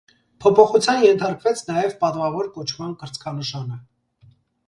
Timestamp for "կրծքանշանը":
3.03-3.79